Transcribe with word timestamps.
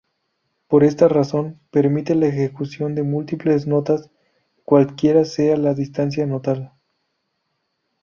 Por 0.67 0.83
esta 0.83 1.07
razón, 1.07 1.59
permite 1.69 2.15
la 2.15 2.25
ejecución 2.25 2.95
de 2.95 3.03
múltiples 3.03 3.67
notas 3.67 4.09
cualquiera 4.65 5.25
sea 5.25 5.55
la 5.57 5.75
distancia 5.75 6.25
tonal. 6.41 6.73